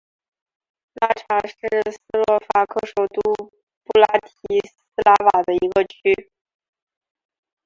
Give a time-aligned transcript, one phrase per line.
[0.95, 1.53] 拉察是
[1.91, 3.35] 斯洛伐克首都
[3.83, 4.73] 布拉提斯
[5.05, 6.31] 拉瓦的一个区。